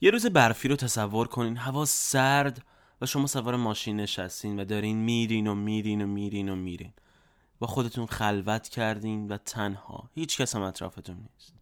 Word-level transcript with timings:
یه 0.00 0.10
روز 0.10 0.26
برفی 0.26 0.68
رو 0.68 0.76
تصور 0.76 1.28
کنین 1.28 1.56
هوا 1.56 1.84
سرد 1.84 2.62
و 3.00 3.06
شما 3.06 3.26
سوار 3.26 3.56
ماشین 3.56 3.96
نشستین 3.96 4.60
و 4.60 4.64
دارین 4.64 4.96
میرین 4.96 5.46
و 5.46 5.54
میرین 5.54 6.02
و 6.02 6.06
میرین 6.06 6.48
و 6.48 6.56
میرین. 6.56 6.92
با 7.58 7.66
خودتون 7.66 8.06
خلوت 8.06 8.68
کردین 8.68 9.28
و 9.28 9.36
تنها 9.36 10.10
هیچ 10.14 10.40
کس 10.40 10.56
هم 10.56 10.62
اطرافتون 10.62 11.16
نیست. 11.16 11.54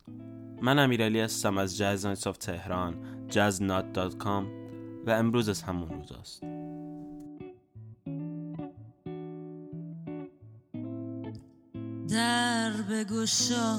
من 0.63 0.79
امیرعلی 0.79 1.21
هستم 1.21 1.59
از 1.59 1.77
جاز 1.77 2.07
نایتس 2.07 2.27
آف 2.27 2.37
تهران 2.37 3.27
jazznot.com 3.31 4.45
و 5.07 5.11
امروز 5.11 5.49
از 5.49 5.63
همون 5.63 5.89
روز 5.89 6.13
است 6.13 6.43
در 12.09 12.73
بگشا 12.91 13.79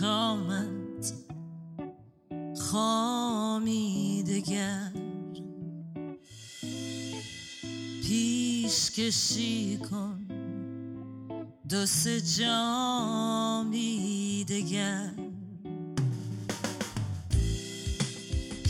کامت 0.00 0.87
خامی 2.56 4.24
دگر. 4.26 4.92
پیش 8.02 8.90
کشی 8.90 9.76
کن 9.76 10.26
دو 11.68 11.86
سه 11.86 12.20
جامی 12.20 13.78
دگر. 14.48 15.10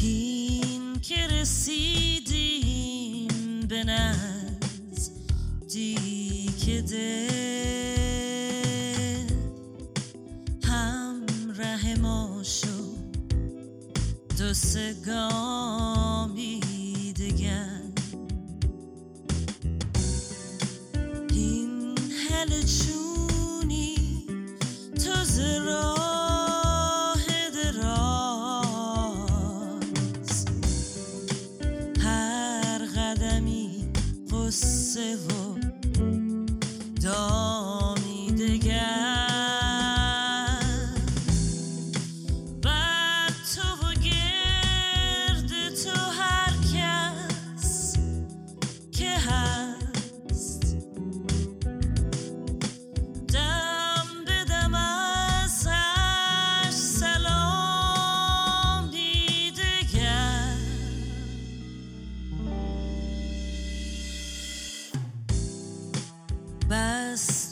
این 0.02 1.00
که 1.00 1.26
رسیدیم 1.26 2.48
به 3.68 3.84
نزدیک 3.84 5.20
دل. 6.70 7.47
دو 14.48 15.97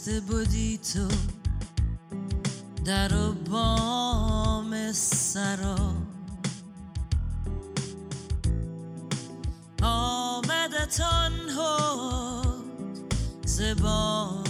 بسته 0.07 0.19
بودی 0.19 0.77
تو 0.77 1.07
در 2.85 3.15
و 3.15 3.33
بام 3.33 4.91
سرا. 4.93 5.93
آمدتان 9.81 11.49
ها 11.57 12.41
زبامی 13.45 14.46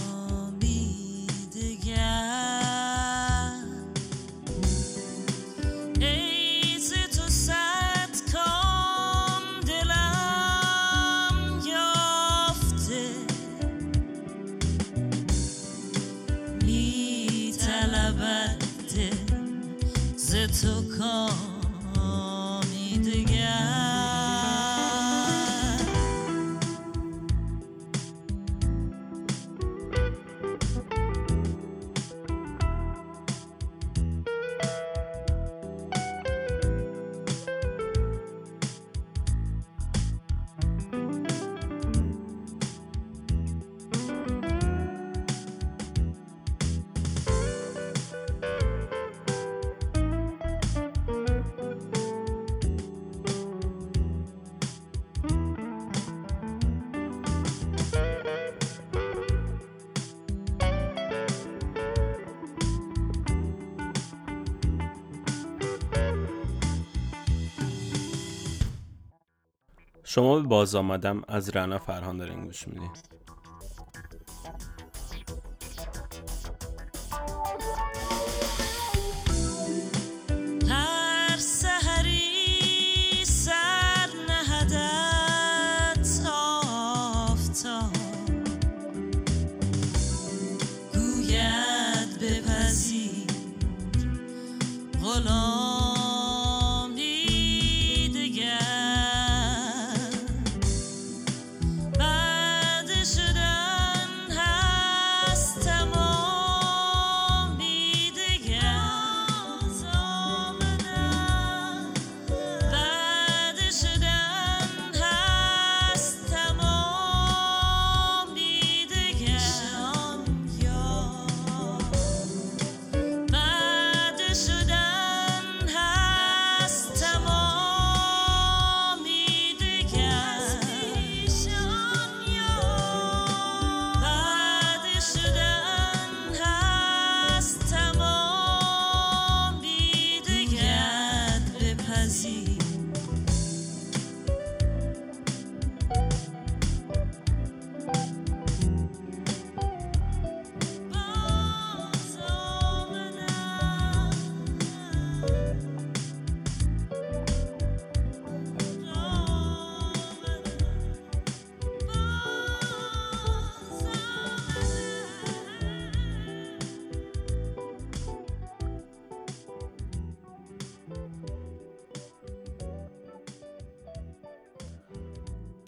شما 70.18 70.40
به 70.40 70.48
باز 70.48 70.74
آمدم 70.74 71.22
از 71.28 71.56
رنا 71.56 71.78
فرهان 71.78 72.16
دارین 72.16 72.44
گوش 72.44 72.68
میدین. 72.68 72.90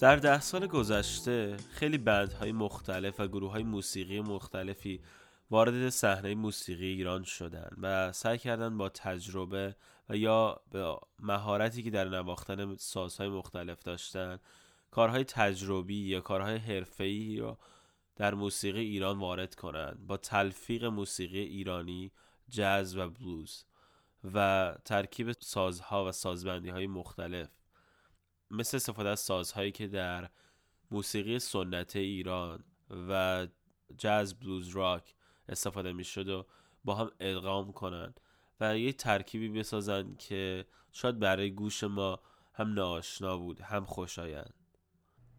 در 0.01 0.17
ده 0.17 0.41
سال 0.41 0.67
گذشته 0.67 1.57
خیلی 1.57 1.99
بندهای 1.99 2.53
مختلف 2.53 3.21
و 3.21 3.29
گروه 3.29 3.51
های 3.51 3.63
موسیقی 3.63 4.21
مختلفی 4.21 5.01
وارد 5.51 5.89
صحنه 5.89 6.35
موسیقی 6.35 6.87
ایران 6.87 7.23
شدن 7.25 7.69
و 7.81 8.13
سعی 8.13 8.39
کردن 8.39 8.79
با 8.79 8.89
تجربه 8.89 9.77
و 10.09 10.17
یا 10.17 10.61
به 10.71 10.97
مهارتی 11.19 11.83
که 11.83 11.91
در 11.91 12.09
نواختن 12.09 12.77
سازهای 12.77 13.29
مختلف 13.29 13.83
داشتن 13.83 14.39
کارهای 14.91 15.25
تجربی 15.25 16.09
یا 16.09 16.21
کارهای 16.21 16.57
حرفه‌ای 16.57 17.37
رو 17.37 17.59
در 18.17 18.35
موسیقی 18.35 18.81
ایران 18.81 19.19
وارد 19.19 19.55
کنند 19.55 20.07
با 20.07 20.17
تلفیق 20.17 20.85
موسیقی 20.85 21.41
ایرانی 21.41 22.13
جاز 22.49 22.97
و 22.97 23.09
بلوز 23.09 23.65
و 24.35 24.75
ترکیب 24.85 25.33
سازها 25.33 26.09
و 26.09 26.13
سازبندی 26.13 26.71
های 26.71 26.87
مختلف. 26.87 27.60
مثل 28.51 28.77
استفاده 28.77 29.09
از 29.09 29.21
سازهایی 29.21 29.73
که 29.73 29.87
در 29.87 30.29
موسیقی 30.91 31.39
سنت 31.39 31.97
ایران 31.97 32.65
و 33.09 33.47
جاز 33.99 34.35
بلوز 34.35 34.69
راک 34.69 35.15
استفاده 35.49 35.93
می 35.93 36.05
شد 36.05 36.29
و 36.29 36.47
با 36.85 36.95
هم 36.95 37.11
ادغام 37.21 37.73
کنن 37.73 38.15
و 38.61 38.79
یه 38.79 38.93
ترکیبی 38.93 39.49
بسازن 39.49 40.15
که 40.19 40.67
شاید 40.93 41.19
برای 41.19 41.51
گوش 41.51 41.85
ما 41.85 42.21
هم 42.55 42.75
ناآشنا 42.75 43.37
بود 43.37 43.61
هم 43.61 43.85
خوشایند. 43.85 44.55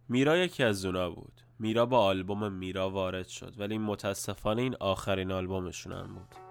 میرا 0.09 0.37
یکی 0.37 0.63
از 0.63 0.85
اونا 0.85 1.09
بود. 1.09 1.41
میرا 1.59 1.85
با 1.85 2.03
آلبوم 2.03 2.53
میرا 2.53 2.89
وارد 2.89 3.27
شد 3.27 3.59
ولی 3.59 3.77
متاسفانه 3.77 4.61
این 4.61 4.75
آخرین 4.79 5.31
آلبومشون 5.31 5.93
هم 5.93 6.15
بود. 6.15 6.50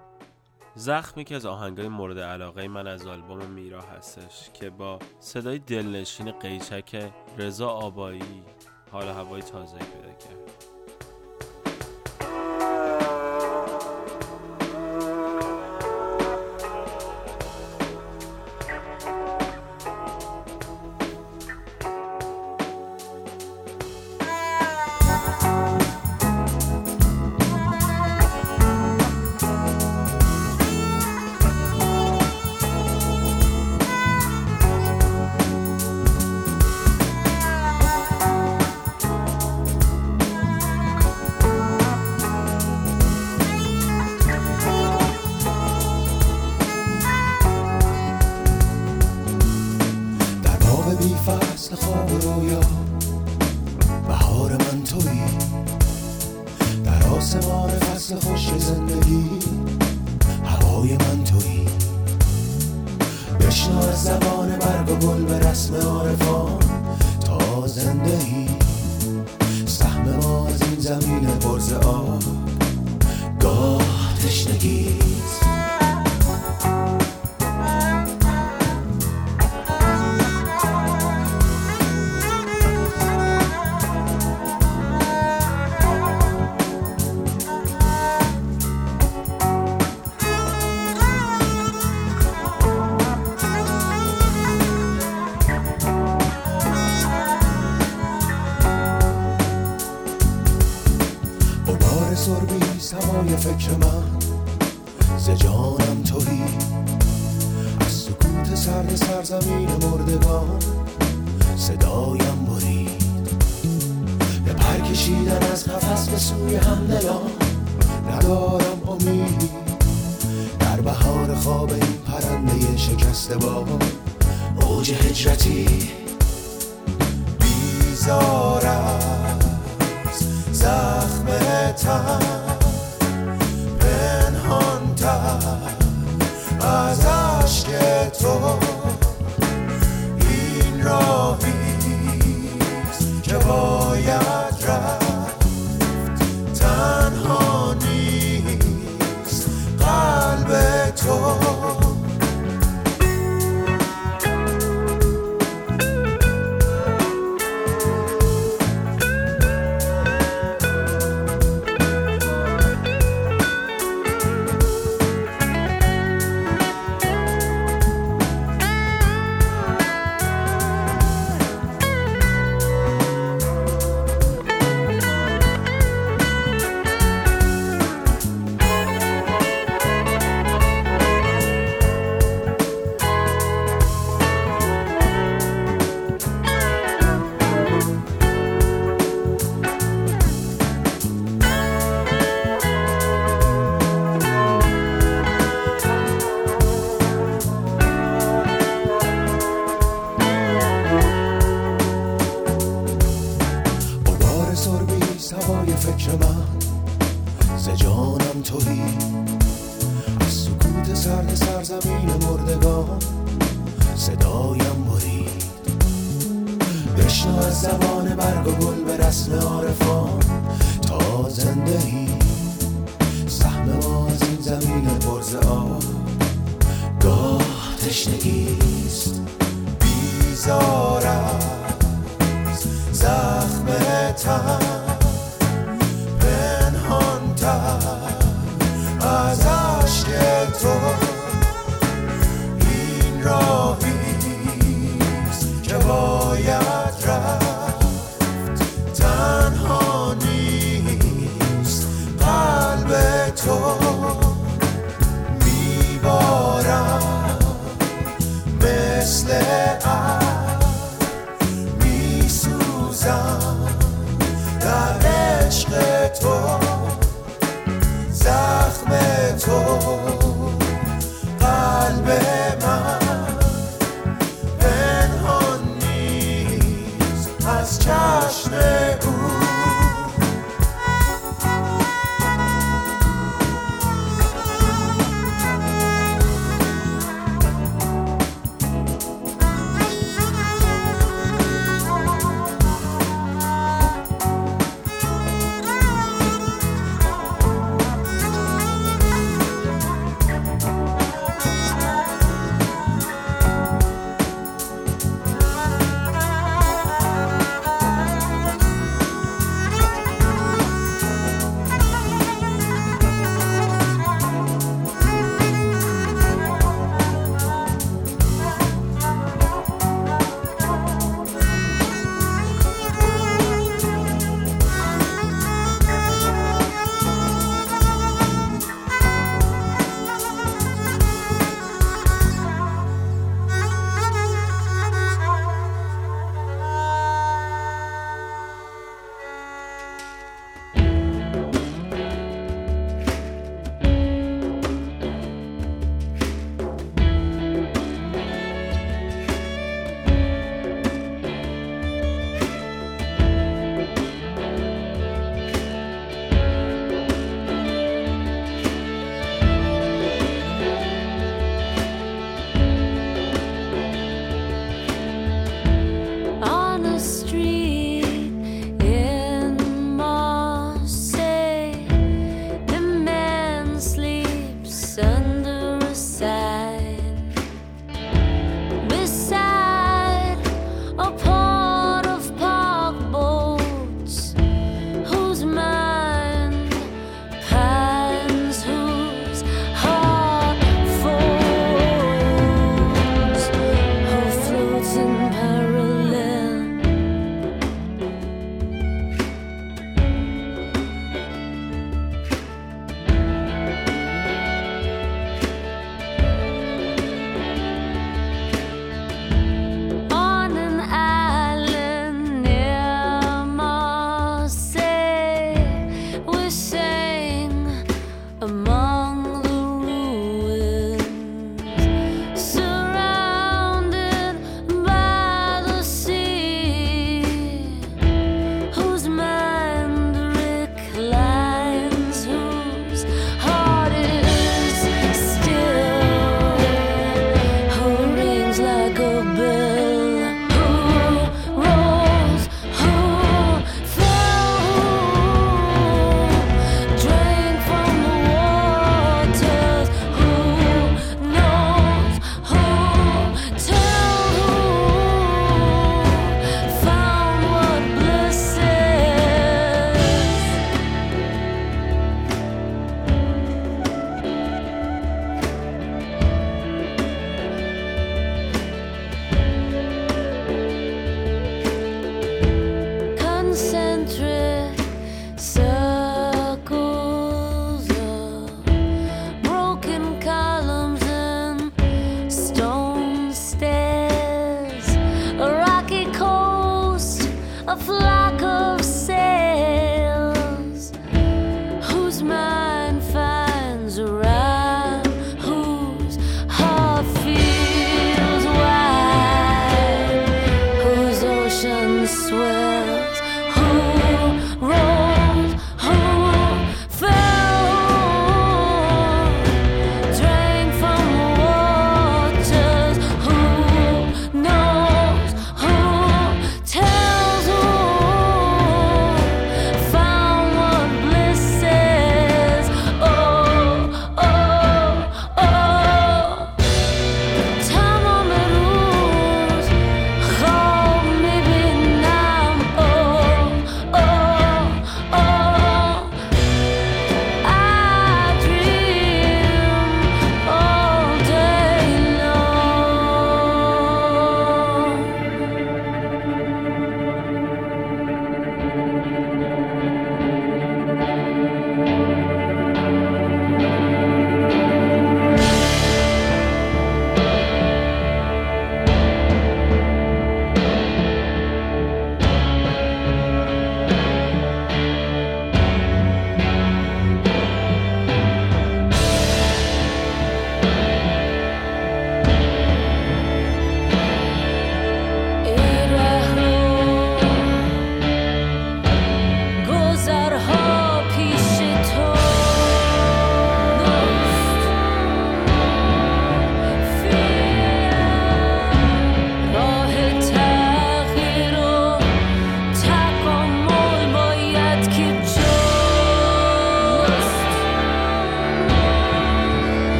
زخم 0.75 1.20
یکی 1.20 1.34
از 1.34 1.46
آهنگای 1.46 1.88
مورد 1.88 2.19
علاقه 2.19 2.69
من 2.69 2.87
از 2.87 3.06
آلبوم 3.06 3.46
میرا 3.46 3.81
هستش 3.81 4.50
که 4.55 4.70
با 4.70 4.99
صدای 5.20 5.58
دلنشین 5.58 6.31
قیچک 6.31 7.12
رضا 7.38 7.69
آبایی 7.69 8.43
حال 8.93 9.08
هوای 9.08 9.43
تازه 9.43 9.78
پیدا 9.78 10.14
کرد. 10.19 10.69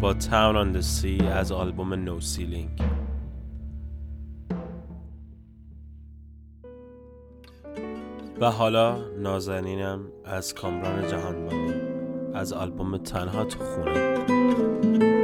با 0.00 0.12
Town 0.12 0.54
on 0.54 0.76
the 0.76 0.82
Sea 0.82 1.24
از 1.24 1.52
آلبوم 1.52 1.94
نو 1.94 2.20
سیلینگ 2.20 2.82
و 8.40 8.50
حالا 8.50 8.98
نازنینم 9.18 10.00
از 10.24 10.54
کامران 10.54 11.08
جهانبانی 11.08 11.74
از 12.34 12.52
آلبوم 12.52 12.96
تنها 12.96 13.44
تو 13.44 13.58
خونه. 13.58 15.17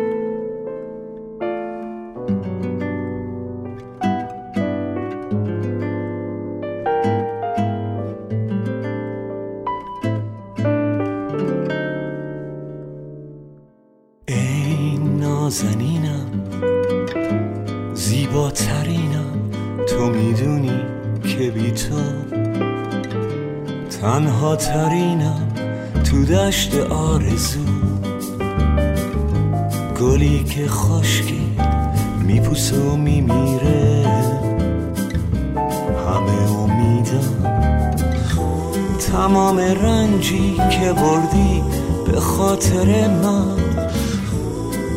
خاطر 42.54 43.08
من. 43.08 43.56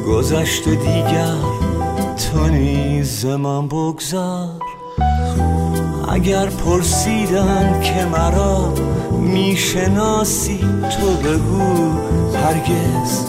گذشت 0.08 0.70
دیگر 0.70 1.36
تو 2.16 2.48
نیز 2.48 3.26
من 3.26 3.68
بگذار. 3.68 4.50
اگر 6.10 6.46
پرسیدن 6.46 7.82
که 7.82 8.06
مرا 8.06 8.74
می‌شناسی 9.12 10.60
تو 11.00 11.08
بگو 11.08 11.92
هرگز. 12.38 13.26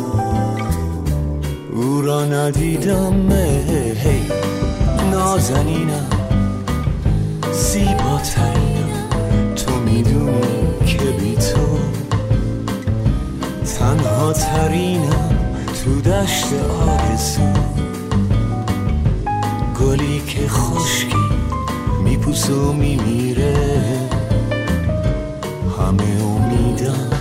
او 1.75 2.03
را 2.03 2.25
ندیدم 2.25 3.33
هی 3.33 4.23
نازنینم. 5.11 6.11
زیباترینم 7.53 9.09
تو 9.57 9.77
می‌دونی. 9.77 10.58
ترینم 14.33 15.39
تو 15.85 16.01
دشت 16.01 16.47
آرزو. 16.89 17.41
گلی 19.81 20.21
که 20.27 20.49
خشکی 20.49 21.17
میپوسه 22.05 22.53
و 22.53 22.73
میمیره. 22.73 23.79
همه 25.79 26.25
امیدم 26.25 27.18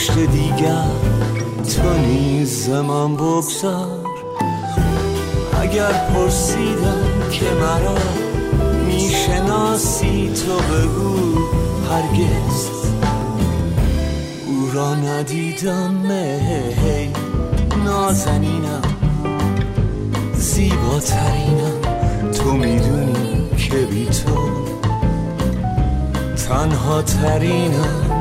گذشت 0.00 0.18
دیگر 0.18 0.84
تو 1.76 1.92
نیز 2.06 2.68
من 2.68 3.16
بگذار. 3.16 3.86
اگر 5.60 5.92
پرسیدم 5.92 7.04
که 7.30 7.44
مرا 7.60 7.98
می‌شناسی 8.86 10.30
تو 10.34 10.52
بگو 10.52 11.38
هرگز. 11.90 12.68
او 14.46 14.70
را 14.74 14.94
ندیدم 14.94 16.10
هی 16.10 17.12
نازنینم 17.84 18.82
زیباترینم. 20.34 21.80
تو 22.32 22.52
می‌دونی 22.52 23.48
که 23.56 23.76
بی 23.76 24.06
تو 24.06 24.50
تنها 26.48 27.02
ترینم. 27.02 28.19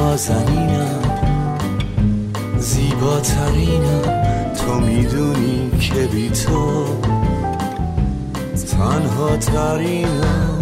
نازنینم. 0.00 1.02
زیباترینم. 2.58 4.02
تو 4.54 4.80
می‌دونی 4.80 5.70
که 5.80 6.06
بی 6.12 6.30
تو 6.30 6.84
تنها 8.70 9.36
ترینم. 9.36 10.59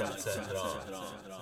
etc. 0.00 1.39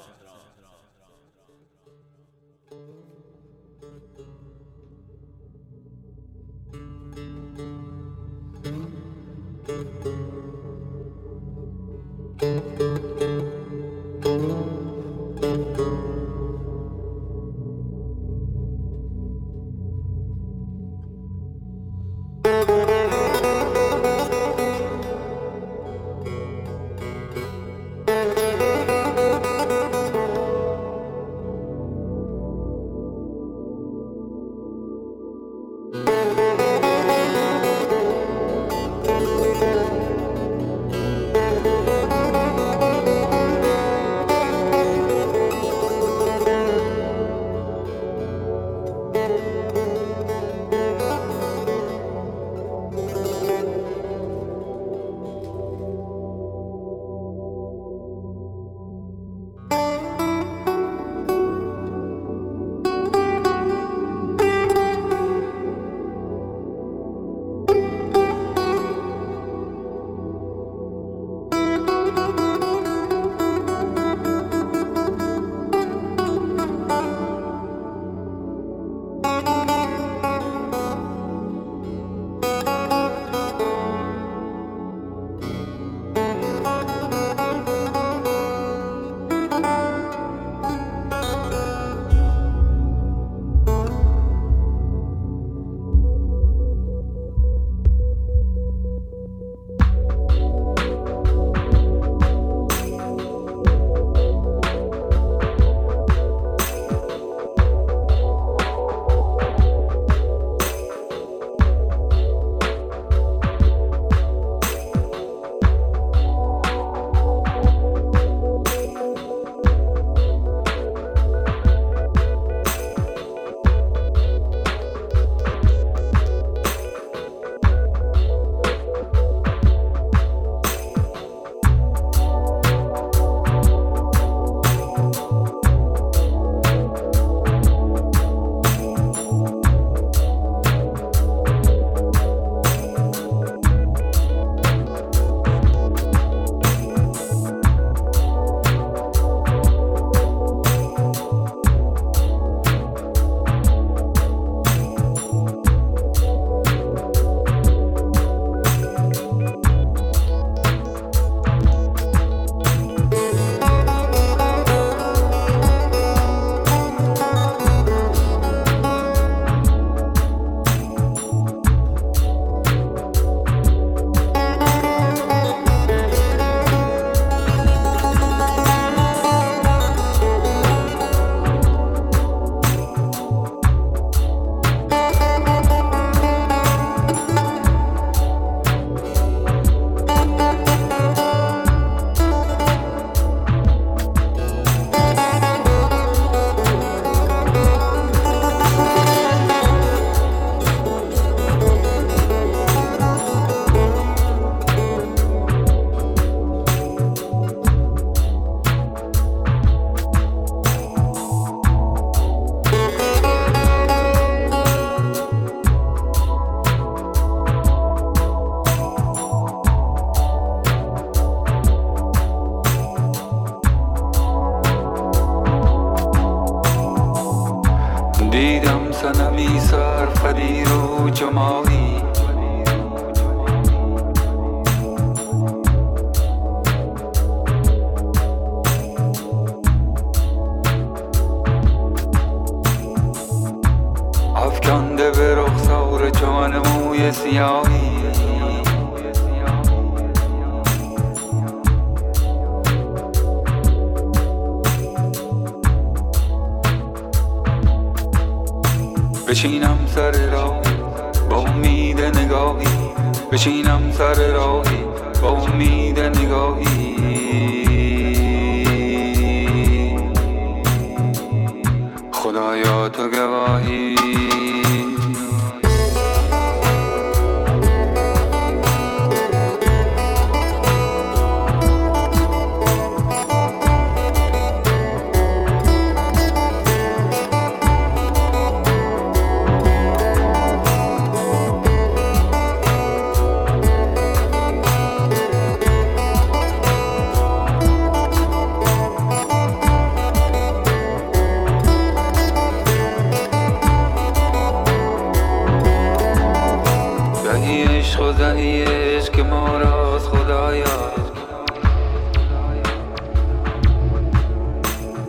عشق 308.37 309.21
ما 309.21 309.59
راست 309.59 310.09
خدایا 310.09 310.65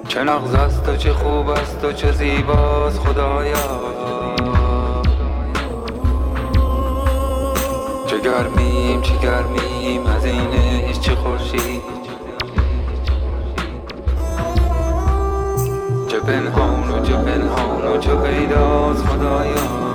چه 0.07 0.23
نغز 0.23 0.53
است 0.53 0.89
و 0.89 0.97
چه 0.97 1.13
خوب 1.13 1.49
است 1.49 1.85
و 1.85 1.91
چه 1.93 2.11
زیباست 2.11 2.99
خدایا 2.99 3.53
چه 8.07 8.19
گرمیم 8.19 9.01
چه 9.01 9.17
گرمیم 9.17 10.05
از 10.07 10.25
این 10.25 10.69
چه 11.01 11.15
خورشید. 11.15 11.81
چه 16.07 16.19
پنهان 16.19 16.91
و 16.91 17.05
چه 17.05 17.13
پنهان 17.13 17.87
و 17.87 17.97
چه 17.97 18.15
پیداست 18.15 19.05
خدایا 19.05 19.88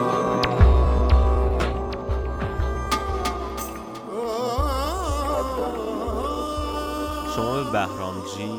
شما 7.37 7.65
به 7.65 7.71
بهرام 7.71 8.15
جی 8.37 8.51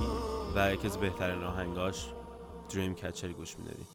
و 0.56 0.74
یکی 0.74 0.88
از 0.88 0.98
بهترین 0.98 1.42
راهنگاش 1.42 2.06
دریم 2.70 2.96
کچر 2.96 3.28
گوش 3.28 3.60
می‌دادید 3.60 3.88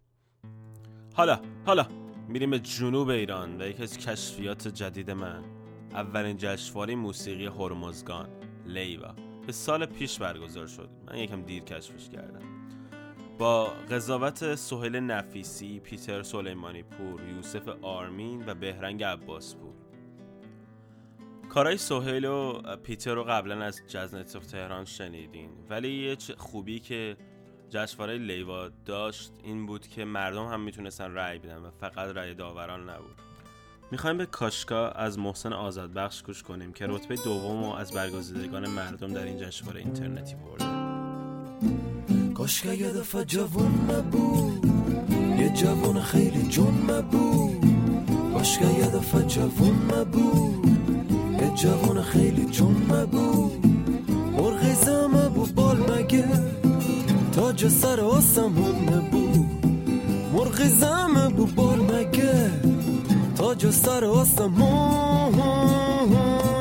حالا 1.14 1.40
حالا 1.66 1.86
میریم 2.28 2.50
به 2.50 2.58
جنوب 2.58 3.08
ایران 3.08 3.62
و 3.62 3.66
یکی 3.66 3.82
از 3.82 3.98
کشفیات 3.98 4.68
جدید 4.68 5.10
من. 5.10 5.44
اولین 5.92 6.36
جشنواره 6.36 6.94
موسیقی 6.94 7.46
هرمزگان 7.46 8.28
لیوا. 8.66 9.14
که 9.46 9.52
سال 9.52 9.86
پیش 9.86 10.18
برگزار 10.18 10.66
شد. 10.66 10.88
من 11.06 11.18
یکم 11.18 11.42
دیر 11.42 11.62
کشفش 11.62 12.08
کردم. 12.08 12.42
با 13.38 13.64
قضاوت 13.90 14.54
سهیل 14.54 14.96
نفیسی، 14.96 15.80
پیتر 15.80 16.22
سلیمانی 16.22 16.82
پور، 16.82 17.28
یوسف 17.28 17.68
آرمین 17.82 18.44
و 18.46 18.54
بهرنگ 18.54 19.04
عباس 19.04 19.54
پور. 19.54 19.79
کارای 21.50 21.76
سهیل 21.76 22.24
و 22.24 22.62
پیتر 22.76 23.14
رو 23.14 23.24
قبلا 23.24 23.64
از 23.64 23.80
جاز 23.88 24.14
نایتس 24.14 24.36
آف 24.36 24.46
تهران 24.46 24.84
شنیدین. 24.84 25.50
ولی 25.70 25.88
یه 25.88 26.16
خوبی 26.36 26.80
که 26.80 27.16
جشنواره 27.70 28.18
لیوا 28.18 28.68
داشت 28.84 29.32
این 29.42 29.66
بود 29.66 29.86
که 29.86 30.04
مردم 30.04 30.46
هم 30.46 30.60
می‌تونستن 30.60 31.14
رأی 31.14 31.38
بدن 31.38 31.56
و 31.56 31.70
فقط 31.80 32.16
رأی 32.16 32.34
داوران 32.34 32.90
نبود. 32.90 33.16
می‌خوایم 33.90 34.18
به 34.18 34.26
کاشکا 34.26 34.88
از 34.88 35.18
محسن 35.18 35.52
آزادبخش 35.52 36.22
گوش 36.22 36.42
کنیم 36.42 36.72
که 36.72 36.86
رتبه 36.86 37.16
دوم 37.16 37.64
رو 37.64 37.70
از 37.70 37.92
برگزیدگان 37.92 38.68
مردم 38.68 39.12
در 39.12 39.24
این 39.24 39.38
جشنواره 39.38 39.80
اینترنتی 39.80 40.34
برده. 40.34 40.64
کاش 42.34 42.62
که 42.62 42.74
یه 42.74 42.92
دفعه 42.92 43.24
جوون 43.24 43.90
نبود. 43.90 44.66
یه 45.38 45.48
جوون 45.48 46.00
خیلی 46.00 46.42
جون 46.42 46.90
نبود. 46.90 47.64
کاش 48.32 48.58
که 48.58 48.66
یه 48.66 48.90
دفعه 48.90 49.22
جوون 49.22 49.92
نبود. 49.94 50.79
یه 51.60 51.66
جوون 51.66 52.02
خیلی 52.02 52.44
جون 52.44 52.76
نبود. 52.90 53.66
مرغ 54.32 54.74
زمه 54.84 55.28
بود 55.28 55.54
بال 55.54 55.76
مگه 55.76 56.28
تاج 57.32 57.68
سر 57.68 58.00
آسمون 58.00 58.74
نبود. 58.88 59.46
مرغ 60.32 60.68
زمه 60.68 61.28
بود 61.28 61.54
بال 61.54 61.78
مگه 61.78 62.50
تاج 63.36 63.70
سر 63.70 64.04
آسمون 64.04 65.34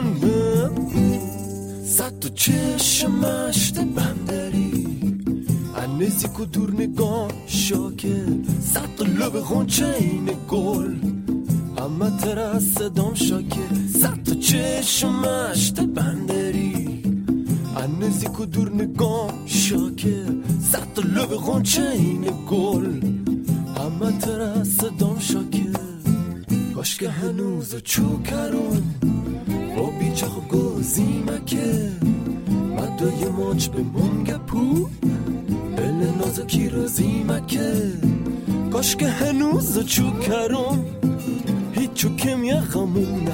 نبود. 0.05 1.19
صد 1.85 2.19
تو 2.19 2.29
چشم 2.29 3.11
مشت 3.11 3.79
بندری. 3.79 4.87
نزدیک 5.99 6.39
و 6.39 6.45
دور 6.45 6.71
نگاه 6.71 7.27
شاکه 7.47 8.25
صد 8.61 8.95
تا 8.97 9.05
لب 9.05 9.39
غنچه 9.39 9.95
این 9.99 10.29
گل. 10.49 10.95
همه 11.79 12.17
تر 12.17 12.39
از 12.39 12.63
صدام 12.63 13.13
شاکه. 13.13 13.59
صد 13.93 14.23
تا 14.23 14.33
چشم 14.35 15.09
مشت 15.09 15.79
بندری. 15.81 17.03
نزدیک 18.01 18.39
و 18.39 18.45
دور 18.45 18.71
نگاه 18.71 19.33
شاکه. 19.45 20.25
صد 20.71 20.93
تا 20.95 21.01
لب 21.01 21.35
غنچه 21.35 21.89
این 21.95 22.25
گل. 22.51 23.01
همه 23.77 24.17
تر 24.19 24.41
از 24.41 24.67
صدام 24.67 25.19
شاکه. 25.19 25.71
کاش 26.75 26.97
که 26.97 27.09
هنوز 27.09 27.75
چوکرون. 27.75 28.83
با 29.77 29.89
بیچخ 29.99 30.37
و 30.37 30.57
گزیمکه. 30.57 31.91
مدای 32.77 33.29
ماچ 33.37 33.67
به 33.67 33.83
منگه 33.83 34.37
پو. 34.37 34.89
دل 35.77 36.11
نازکی 36.19 36.69
رو 36.69 36.87
زیمکه 36.87 37.93
کاش 38.71 38.95
که 38.95 39.07
هنوز 39.07 39.85
چوکرون. 39.85 40.98
هیچو 41.89 42.15
کم 42.15 42.43
یخمونه 42.43 43.31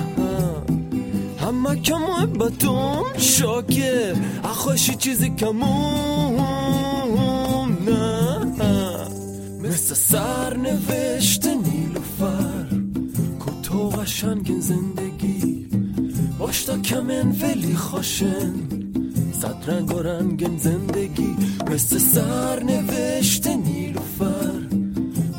همه 1.40 1.82
که 1.82 1.94
محبتم 1.96 3.04
شاکه. 3.18 4.14
اخوشی 4.44 4.96
چیزی 4.96 5.30
کمون 5.30 6.38
نه. 7.86 8.46
مثل 9.64 9.94
سر 9.96 10.58
نوشته 10.58 11.56
نیلوفر. 11.56 12.66
کوتاه 13.40 13.96
قشنگ 13.96 14.60
زندگی. 14.60 15.68
باشتا 16.40 16.78
کمن 16.78 17.36
ولی 17.42 17.76
خوشن. 17.76 18.54
صد 19.42 19.70
رنگ 19.70 19.96
و 19.96 20.00
رنگن 20.00 20.58
زندگی. 20.58 21.36
مثل 21.72 21.98
سر 21.98 22.64
نوشته 22.64 23.56
نیلوفر. 23.56 24.52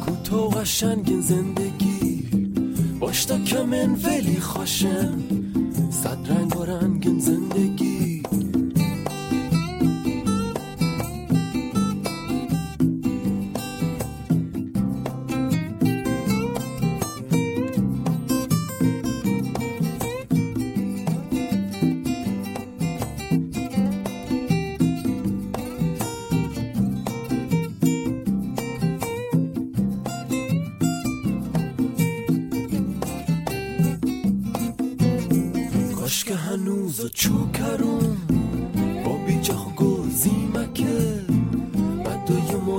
کوتاه 0.05 0.51
قشنگ 0.51 1.21
زندگی. 1.21 1.86
باشتا 3.01 3.39
کمن 3.39 3.93
ولی 3.93 4.41
خوشن 4.41 5.19
صد 5.91 6.19
رنگ 6.31 6.57
و 6.57 6.65
رنگن 6.65 7.19
زندگی 7.19 7.86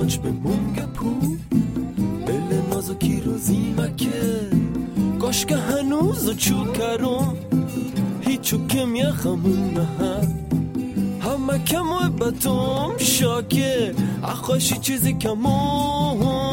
ماچ 0.08 0.16
به 0.16 0.30
مونگ 0.30 0.80
پو 0.80 1.36
دل 2.26 2.60
نازکی 2.70 3.20
رو 3.20 3.38
زیمکه 3.38 4.40
کاش 5.20 5.46
که 5.46 5.56
هنوز 5.56 6.36
چو 6.36 6.72
کرم 6.72 7.36
هیچو 8.20 8.66
که 8.66 8.84
میخمون 8.84 9.74
نه 9.74 10.28
همه 11.20 11.64
که 11.64 11.78
محبتم 11.78 12.98
شاکه. 12.98 13.94
اخوشی 14.24 14.78
چیزی 14.78 15.14
که 15.14 15.28
مهم 15.28 16.47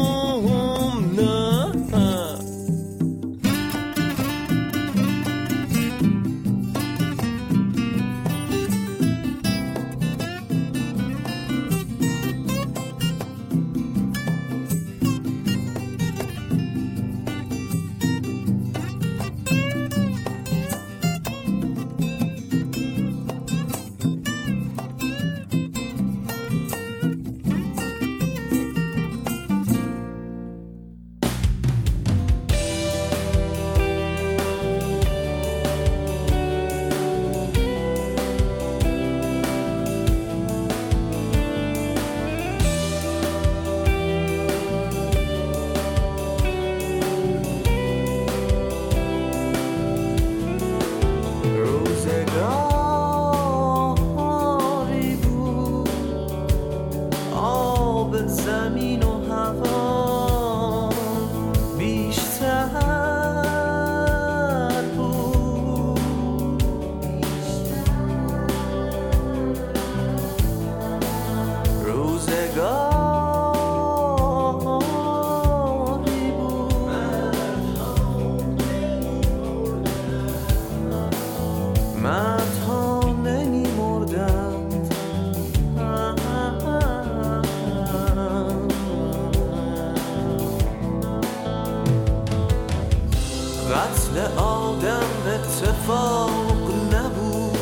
قتل 93.86 94.38
آدم 94.38 95.06
اتفاق 95.26 96.70
نبود. 96.92 97.58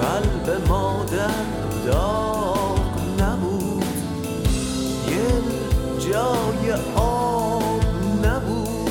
قلب 0.00 0.68
مادر 0.68 1.30
داغ 1.86 2.78
نبود. 3.20 3.84
یه 5.08 5.30
جای 6.10 6.72
آب 6.96 7.82
نبود. 8.24 8.90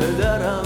پدرم 0.00 0.65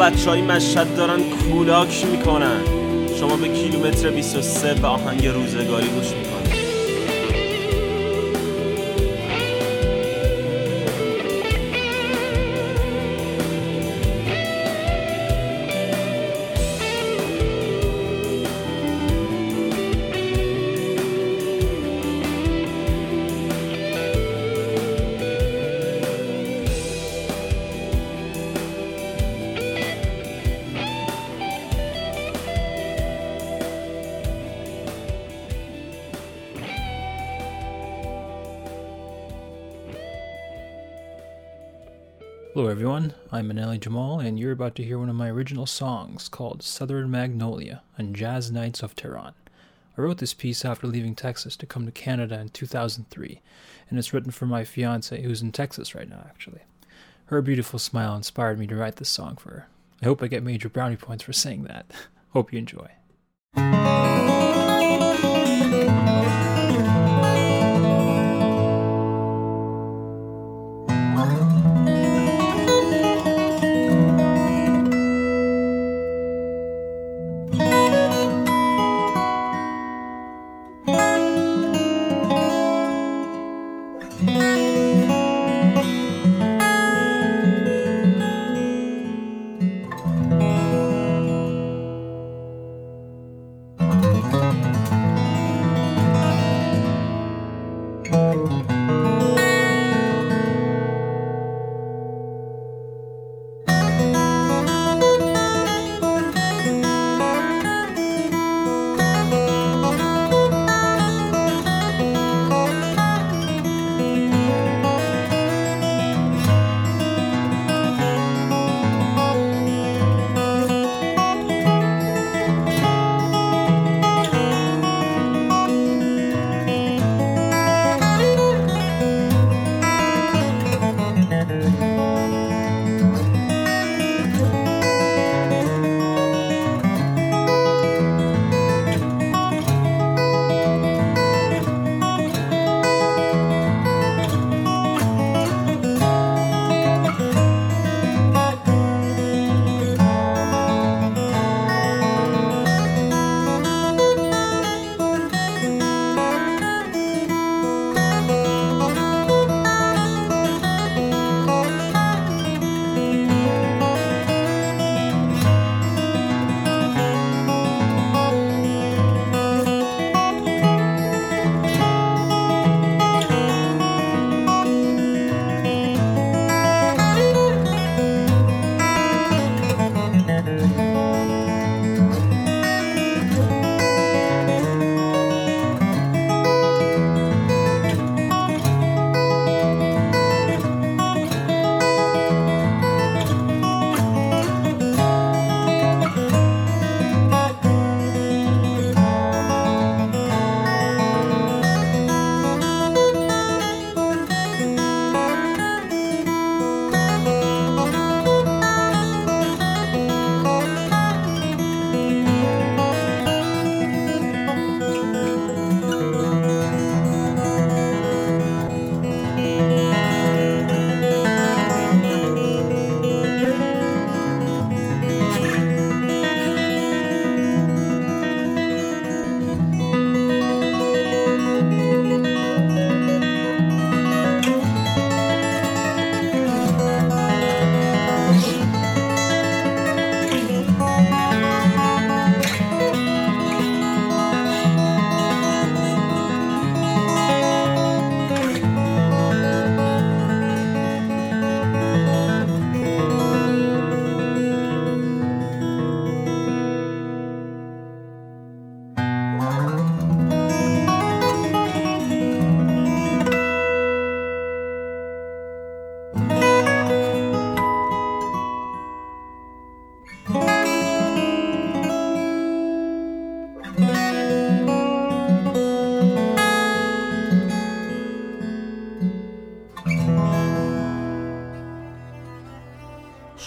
بچه 0.00 0.30
های 0.30 0.42
مشهد 0.42 0.96
دارن 0.96 1.20
کولاک 1.22 2.06
می‌کنن. 2.06 2.60
شما 3.20 3.36
به 3.36 3.48
کیلومتر 3.48 4.10
23 4.10 4.74
به 4.74 4.86
آهنگ 4.86 5.26
روزگاری 5.26 5.88
گوش 5.88 6.06
می‌کنید. 6.06 6.39
I'm 43.40 43.50
Manali 43.50 43.80
Jamal, 43.80 44.20
and 44.20 44.38
you're 44.38 44.52
about 44.52 44.74
to 44.74 44.82
hear 44.82 44.98
one 44.98 45.08
of 45.08 45.16
my 45.16 45.30
original 45.30 45.64
songs 45.64 46.28
called 46.28 46.62
Southern 46.62 47.10
Magnolia 47.10 47.80
on 47.98 48.12
Jazz 48.12 48.52
Nights 48.52 48.82
of 48.82 48.94
Tehran. 48.94 49.32
I 49.96 50.02
wrote 50.02 50.18
this 50.18 50.34
piece 50.34 50.62
after 50.62 50.86
leaving 50.86 51.14
Texas 51.14 51.56
to 51.56 51.64
come 51.64 51.86
to 51.86 51.90
Canada 51.90 52.38
in 52.38 52.50
2003, 52.50 53.40
and 53.88 53.98
it's 53.98 54.12
written 54.12 54.30
for 54.30 54.44
my 54.44 54.62
fiance, 54.64 55.22
who's 55.22 55.40
in 55.40 55.52
Texas 55.52 55.94
right 55.94 56.06
now, 56.06 56.26
actually. 56.28 56.60
Her 57.26 57.40
beautiful 57.40 57.78
smile 57.78 58.14
inspired 58.14 58.58
me 58.58 58.66
to 58.66 58.76
write 58.76 58.96
this 58.96 59.08
song 59.08 59.36
for 59.36 59.48
her. 59.48 59.68
I 60.02 60.04
hope 60.04 60.22
I 60.22 60.26
get 60.26 60.42
major 60.42 60.68
brownie 60.68 60.96
points 60.96 61.24
for 61.24 61.32
saying 61.32 61.62
that. 61.62 61.90
hope 62.34 62.52
you 62.52 62.58
enjoy. 62.58 62.90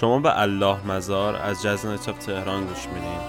شما 0.04 0.20
به 0.20 0.42
الله 0.42 0.78
مزار 0.88 1.36
از 1.36 1.62
جز 1.62 1.86
نایت 1.86 2.10
آف 2.10 2.18
تهران 2.18 2.66
گوش 2.66 2.88
میدین. 2.88 3.20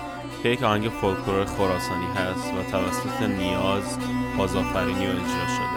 که 0.42 0.48
یک 0.48 0.62
آهنگ 0.62 0.88
فولکلور 0.88 1.44
خراسانی 1.44 2.06
هست 2.06 2.52
و 2.54 2.70
توسط 2.70 3.22
نیاز 3.22 3.98
بازآفرینی 4.38 5.06
و 5.06 5.10
اجرا 5.10 5.46
شده. 5.56 5.73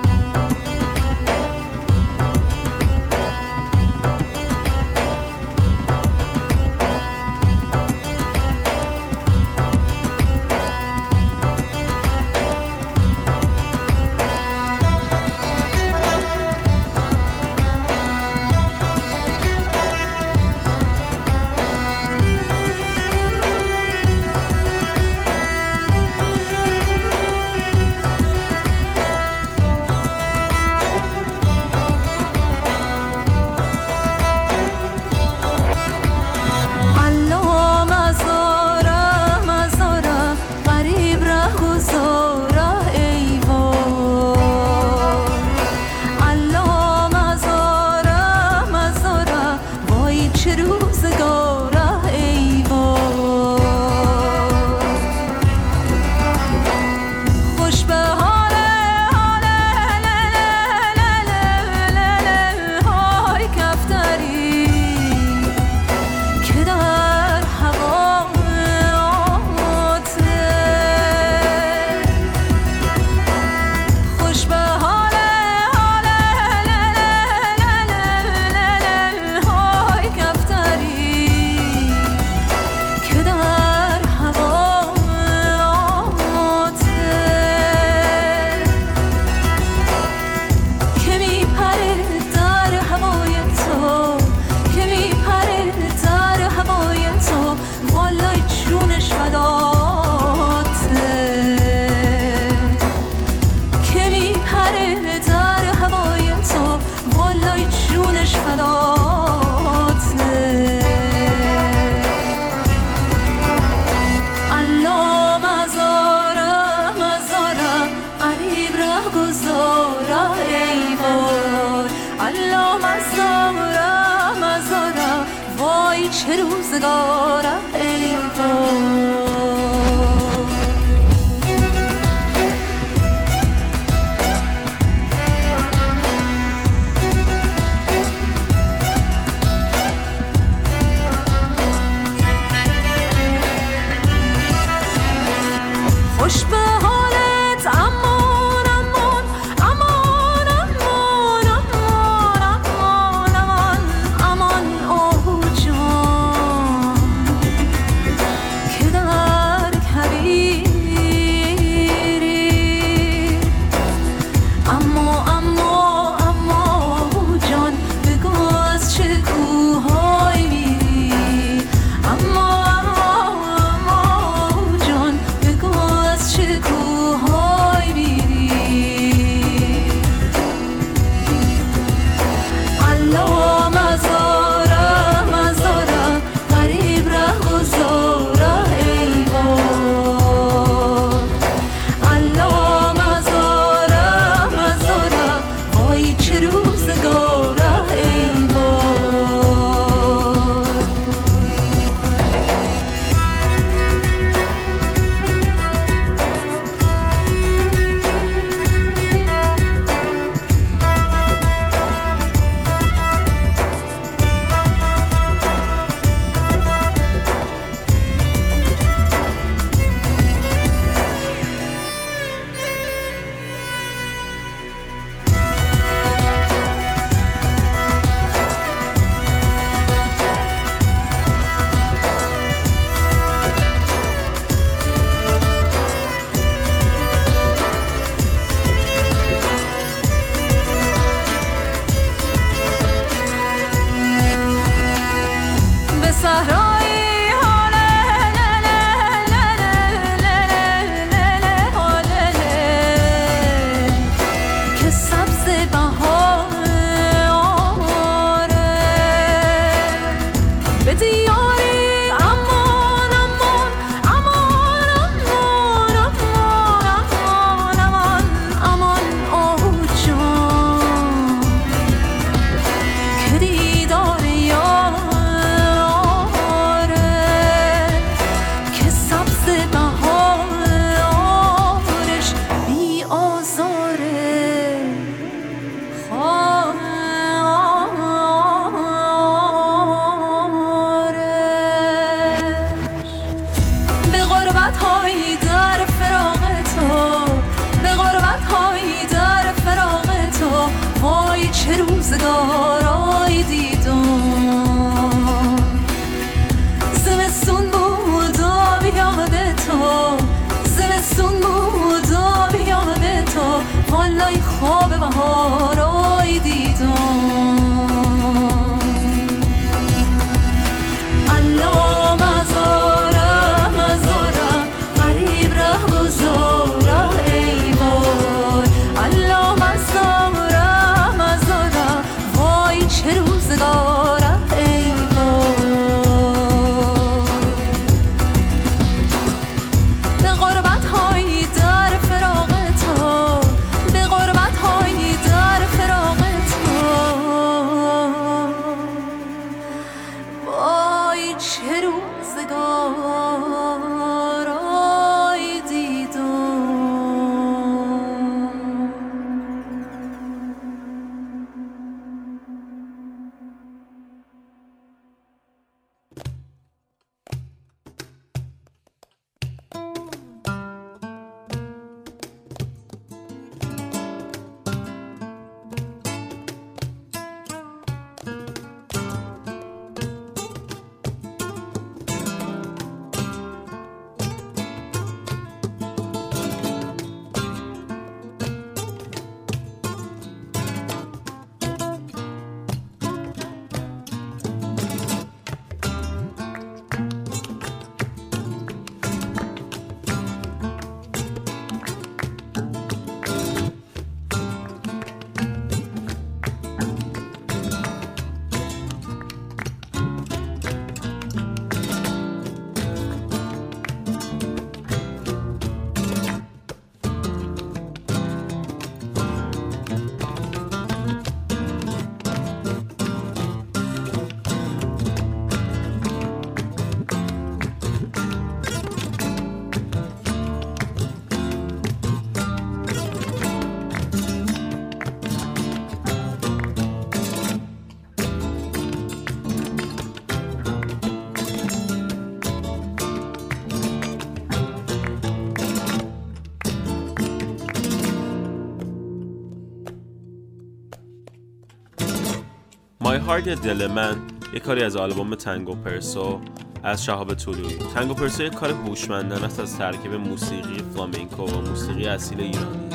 یا 453.27 453.39
دل 453.39 453.87
من 453.87 454.17
یک 454.53 454.63
کاری 454.63 454.83
از 454.83 454.95
آلبوم 454.95 455.35
تنگو 455.35 455.75
پرسو 455.75 456.41
از 456.83 457.05
شهاب 457.05 457.33
طلویی 457.33 457.77
تنگو 457.95 458.13
پرسو 458.13 458.43
یک 458.43 458.53
کار 458.53 458.69
هوشمندانه 458.69 459.45
است 459.45 459.59
از 459.59 459.77
ترکیب 459.77 460.13
موسیقی 460.13 460.77
فلامنکو 460.93 461.43
و 461.43 461.61
موسیقی 461.61 462.07
اصیل 462.07 462.41
ایرانی. 462.41 462.89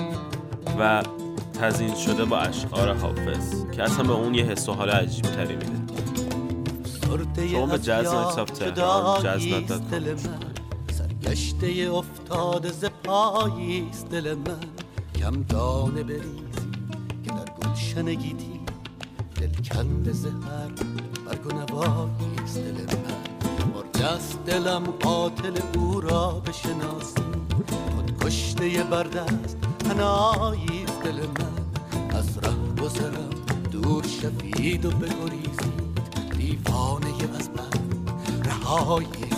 و 0.78 1.02
تزیین 1.60 1.94
شده 1.94 2.24
با 2.24 2.38
اشعار 2.38 2.94
حافظ 2.94 3.70
که 3.70 3.82
اصلا 3.82 4.04
به 4.04 4.12
اون 4.12 4.34
یه 4.34 4.44
حس 4.44 4.68
و 4.68 4.72
حال 4.72 4.90
عجیب 4.90 5.24
تری 5.24 5.56
میده 5.56 5.72
شما 7.48 7.66
به 7.66 7.78
جاز 7.78 8.14
نایتس 8.14 8.38
آف 8.38 8.50
تهران 8.50 9.22
من. 9.24 10.16
سرگشته 10.92 11.90
افتاده 11.92 12.68
ز 12.68 12.84
پاییست 13.04 14.10
دل 14.10 14.34
من. 14.34 14.60
کم 15.14 15.42
دانه 15.42 16.02
بریزی 16.02 16.70
که 17.24 17.30
در 17.30 17.68
گلشن 17.68 18.14
گیتی 18.14 18.51
دل 19.42 19.74
کند 19.74 20.12
زهر 20.12 20.70
برگ 21.26 21.46
و 21.46 21.52
نواییست 21.52 22.58
دل 22.58 22.96
من. 22.96 24.04
است 24.04 24.38
دلم 24.46 24.84
قاتل 24.84 25.58
او 25.74 26.00
را 26.00 26.42
بشناسی. 26.46 27.22
خود 27.94 28.18
کشته 28.24 28.84
برد 28.84 29.16
است 29.16 29.56
هناییست 29.90 31.02
دل 31.04 31.26
من. 31.26 32.16
از 32.18 32.38
ره 32.38 32.82
گذرم 32.82 33.30
دور 33.72 34.04
شوید 34.06 34.84
و 34.84 34.90
بگریزید. 34.90 36.00
دیوانه 36.38 37.08
از 37.38 37.50
من 37.50 37.70
رهاییست 38.44 39.31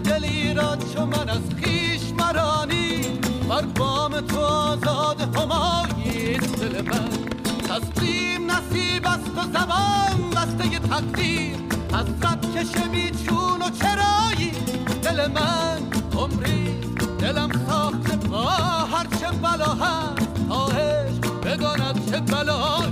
دلی 0.00 0.54
را 0.54 0.76
چو 0.94 1.06
من 1.06 1.28
از 1.28 1.42
خیش 1.62 2.00
مرانی 2.18 3.02
بر 3.48 3.62
بام 3.62 4.20
تو 4.20 4.38
آزاد 4.38 5.36
هماییست 5.36 6.56
دل 6.56 6.82
من. 6.82 7.10
تسلیم 7.68 8.50
نصیب 8.50 9.06
است 9.06 9.30
و 9.36 9.42
زبان 9.42 10.30
بسته 10.30 10.78
تقدیر 10.78 11.56
حسرت 11.92 12.56
کش 12.56 12.82
بیچون 12.92 13.62
و 13.62 13.70
چرایی 13.82 14.50
دل 15.02 15.26
من 15.26 15.78
عمری 16.18 16.74
دلم 17.18 17.50
ساخته 17.68 18.16
با 18.16 18.44
هرچه 18.92 19.26
بلا 19.42 19.74
هست. 19.74 20.48
تا 20.48 20.66
عشق 20.66 21.40
بداند 21.44 22.10
چه 22.10 22.20
بلاییست 22.20 22.89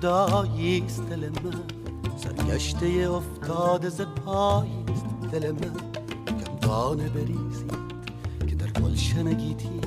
جداییست 0.00 1.02
دل 1.10 1.28
من. 1.28 1.62
سرگشته 2.16 2.86
افتاده 3.10 3.88
ز 3.88 4.00
پاییست 4.00 5.06
دل 5.32 5.52
من. 5.52 5.76
گمدانه 6.60 7.08
بریزید 7.08 7.72
که 8.48 8.54
در 8.54 8.66
گلشن 8.66 9.32
گیتی 9.32 9.80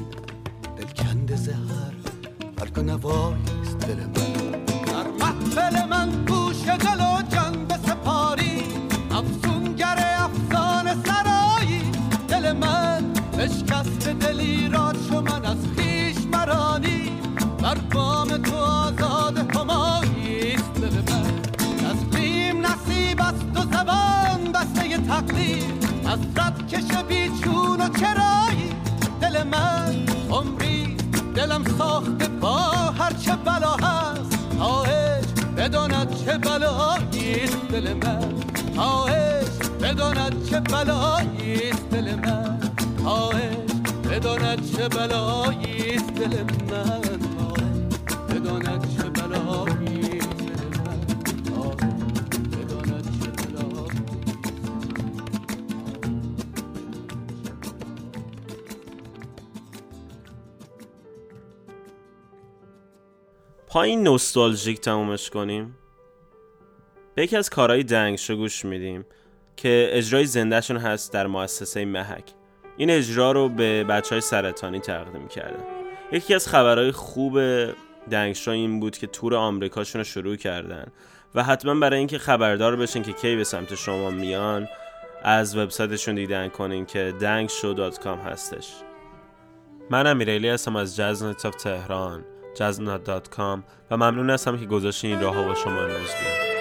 دل 37.74 37.94
من. 37.94 38.34
عشق 39.08 39.80
بداند 39.82 40.46
چه 40.50 40.60
چه 40.60 40.60
بلاییست 40.60 41.90
دل 41.90 42.16
من. 42.16 42.60
عشق 43.06 44.10
بداند 44.10 44.72
چه 44.72 44.90
بلاییست 44.90 46.14
دل 46.14 46.44
من. 46.44 47.02
چه 48.98 49.10
بلاییست 49.10 50.28
پایین 63.68 64.04
نوستالژیک 64.04 64.82
تمومش 64.82 65.30
کنیم. 65.30 65.83
به 67.16 67.24
یکی 67.24 67.38
از 67.38 67.50
کارهای 67.50 67.84
دنگشو 67.84 68.36
گوش 68.36 68.66
میدیم 68.66 69.06
که 69.56 69.90
اجرای 69.92 70.26
زندهشون 70.26 70.78
هست 70.78 71.14
در 71.14 71.28
مؤسسه 71.28 71.86
محک. 71.86 72.24
این 72.78 72.90
اجرا 72.90 73.32
رو 73.32 73.50
به 73.50 73.84
بچه 73.84 74.10
های 74.10 74.22
سرطانی 74.22 74.80
تقدیم 74.80 75.28
کردن 75.28 75.64
یکی 76.12 76.34
از 76.34 76.48
خبرهای 76.48 76.92
خوب 76.92 77.40
دنگشو 78.12 78.52
این 78.52 78.80
بود 78.80 78.98
که 78.98 79.08
تور 79.08 79.36
آمریکاشون 79.36 80.00
رو 80.00 80.04
شروع 80.04 80.36
کردن 80.36 80.86
و 81.36 81.44
حتما 81.44 81.76
برای 81.76 82.00
اینکه 82.00 82.18
خبردار 82.18 82.76
بشن 82.76 83.02
که 83.02 83.14
کی 83.14 83.36
به 83.36 83.44
سمت 83.44 83.76
شما 83.76 84.12
میان 84.12 84.68
از 85.24 85.58
وبسایتشون 85.58 86.16
دیدن 86.16 86.48
کنین 86.48 86.86
که 86.86 87.14
dangshow.com 87.20 88.28
هستش. 88.28 88.74
من 89.90 90.08
امیرعلی 90.08 90.50
هستم 90.50 90.76
از 90.76 90.96
جزنت 90.96 91.46
آف 91.46 91.56
تهران 91.56 92.26
جزنت.com 92.56 93.60
و 93.92 93.98
ممنون 93.98 94.30
هستم 94.30 94.58
که 94.58 94.66
گذاشتین 94.66 95.12
این 95.12 95.22
راه 95.22 95.48
با 95.48 95.56
شما 95.56 95.82
امروز 95.82 95.92
بیام 95.92 96.53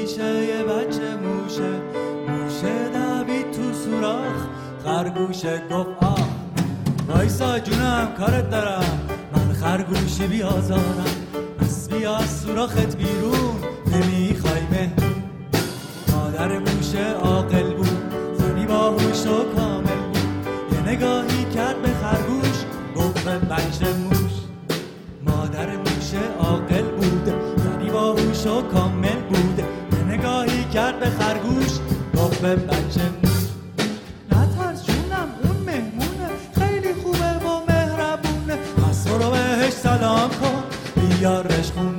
پیش 0.00 0.16
یه 0.18 0.64
بچه 0.64 1.16
موشه. 1.16 1.72
موشه 2.28 2.88
دوید 2.94 3.50
تو 3.52 3.72
سوراخ. 3.72 4.46
خرگوشه 4.84 5.62
گفت 5.70 5.88
آه 6.02 6.28
وایسا 7.08 7.58
جونم 7.58 8.08
کارت 8.18 8.50
دارم. 8.50 9.00
من 9.36 9.52
خرگوشی 9.52 10.26
بیازارم. 10.26 11.16
پس 11.58 11.88
بیا 11.88 12.16
از 12.16 12.40
سوراخت 12.40 12.96
بیرون. 12.96 13.56
نمی‌خوای 13.86 14.60
مهمون 14.70 15.22
مادر 16.12 16.58
موشه 16.58 17.12
عاقل 17.12 17.72
بود. 17.74 18.14
زنی 18.38 18.66
باهوش 18.66 19.26
و 19.26 19.54
کامل 19.56 19.82
بود. 19.82 20.18
یه 20.72 20.92
نگاهی 20.92 21.44
کرد 21.54 21.82
به 21.82 21.88
خرگوش. 22.02 22.64
گفت 22.96 23.24
به 23.24 23.38
بچه 23.38 23.92
به 31.00 31.10
خرگوش 31.10 31.72
گفت 32.16 32.40
به 32.40 32.56
بچه 32.56 33.00
موش. 33.22 33.42
نترس 34.32 34.86
جونم 34.86 35.28
اون 35.42 35.56
مهمونه. 35.66 36.28
خیلی 36.58 36.94
خوبه 37.02 37.46
و 37.46 37.64
مهربونه. 37.68 38.56
پس 38.56 39.08
برو 39.08 39.30
بهش 39.30 39.72
سلام 39.72 40.30
کن. 40.30 40.62
بیارش 40.96 41.70
خونه 41.72 41.89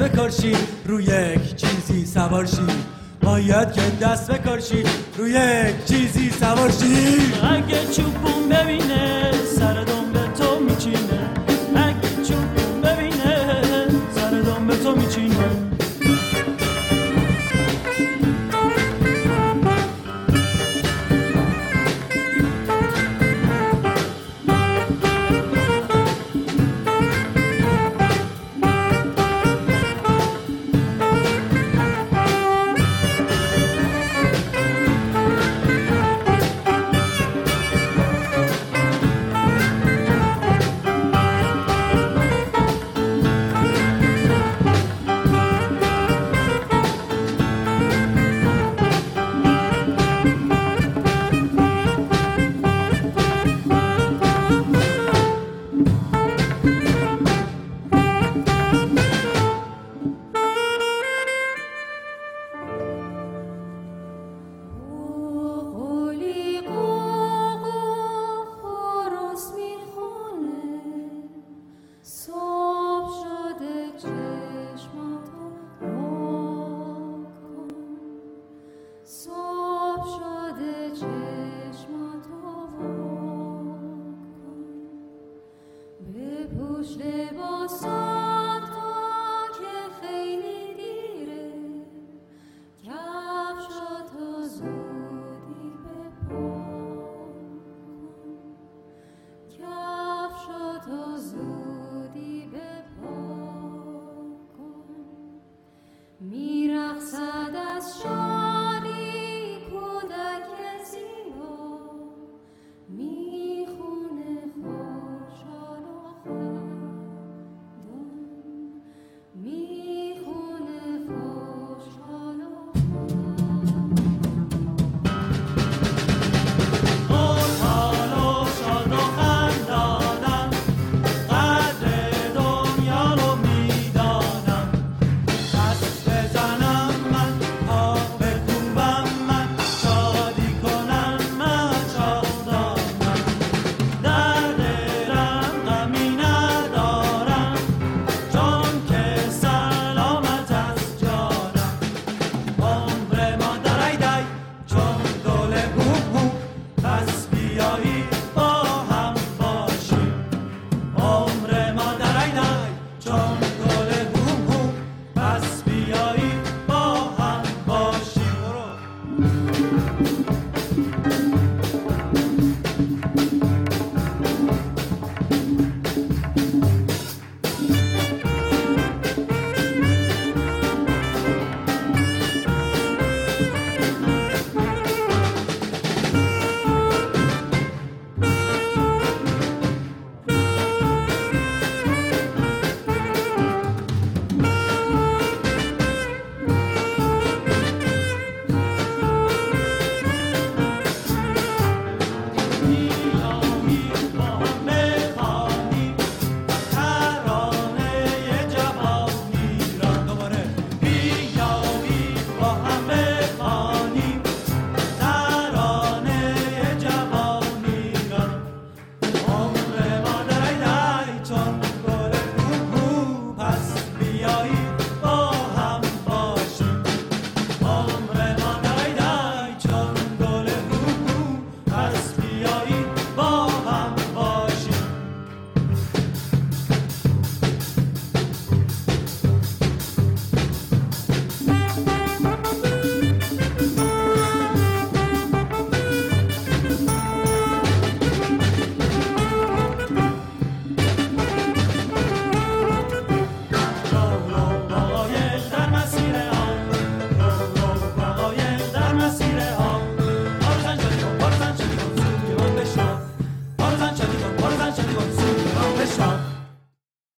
دست 0.00 0.12
بکرشی 0.12 0.56
روی 0.86 1.04
یک 1.04 1.56
چیزی 1.56 2.06
سوار 2.06 2.46
شی 2.46 2.56
باید 3.22 3.72
که 3.72 3.80
دست 4.02 4.30
بکرشی 4.30 4.82
روی 5.18 5.30
یک 5.30 5.84
چیزی 5.84 6.30
سوار 6.30 6.70
شی 6.70 7.32
اگه 7.42 7.86
چوبون 7.92 8.48
ببینه 8.48 9.09